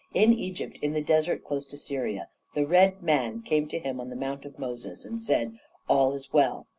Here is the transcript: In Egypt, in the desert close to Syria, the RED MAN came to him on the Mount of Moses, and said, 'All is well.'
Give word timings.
In 0.15 0.33
Egypt, 0.33 0.79
in 0.81 0.93
the 0.93 1.03
desert 1.03 1.43
close 1.43 1.63
to 1.67 1.77
Syria, 1.77 2.27
the 2.55 2.65
RED 2.65 3.03
MAN 3.03 3.43
came 3.43 3.67
to 3.67 3.77
him 3.77 3.99
on 3.99 4.09
the 4.09 4.15
Mount 4.15 4.45
of 4.45 4.57
Moses, 4.57 5.05
and 5.05 5.21
said, 5.21 5.59
'All 5.87 6.15
is 6.15 6.33
well.' 6.33 6.65